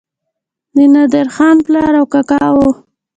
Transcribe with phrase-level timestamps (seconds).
[0.75, 2.67] د نادرخان پلار او کاکا وو.